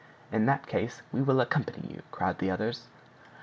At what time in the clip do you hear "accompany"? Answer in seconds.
1.41-1.85